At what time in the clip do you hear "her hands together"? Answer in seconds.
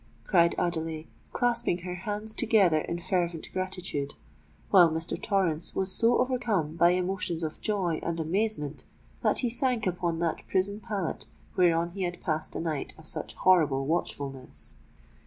1.83-2.79